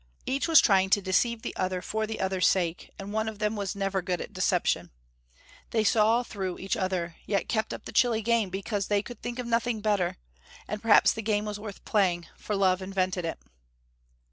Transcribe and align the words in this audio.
Each 0.25 0.47
was 0.47 0.59
trying 0.59 0.89
to 0.89 0.99
deceive 1.03 1.43
the 1.43 1.55
other 1.55 1.79
for 1.79 2.07
the 2.07 2.19
other's 2.19 2.47
sake, 2.47 2.89
and 2.97 3.13
one 3.13 3.29
of 3.29 3.37
them 3.37 3.55
was 3.55 3.75
never 3.75 4.01
good 4.01 4.19
at 4.19 4.33
deception. 4.33 4.89
They 5.69 5.83
saw 5.83 6.23
through 6.23 6.57
each 6.57 6.75
other, 6.75 7.17
yet 7.27 7.47
kept 7.47 7.71
up 7.71 7.85
the 7.85 7.91
chilly 7.91 8.23
game, 8.23 8.49
because 8.49 8.87
they 8.87 9.03
could 9.03 9.21
think 9.21 9.37
of 9.37 9.45
nothing 9.45 9.79
better, 9.79 10.17
and 10.67 10.81
perhaps 10.81 11.13
the 11.13 11.21
game 11.21 11.45
was 11.45 11.59
worth 11.59 11.85
playing, 11.85 12.25
for 12.35 12.55
love 12.55 12.81
invented 12.81 13.25
it. 13.25 13.37